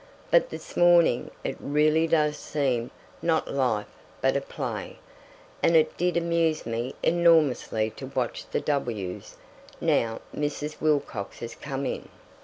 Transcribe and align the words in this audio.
But 0.31 0.49
this 0.49 0.75
morning, 0.75 1.29
it 1.43 1.57
really 1.59 2.07
does 2.07 2.35
seem 2.35 2.89
not 3.21 3.53
life 3.53 3.85
but 4.19 4.35
a 4.35 4.41
play, 4.41 4.97
and 5.61 5.75
it 5.75 5.95
did 5.95 6.17
amuse 6.17 6.65
me 6.65 6.95
enormously 7.03 7.91
to 7.97 8.07
watch 8.15 8.45
the 8.49 8.61
W's. 8.61 9.35
Now 9.79 10.21
Mrs. 10.35 10.81
Wilcox 10.81 11.37
has 11.41 11.53
come 11.53 11.85
in. 11.85 12.09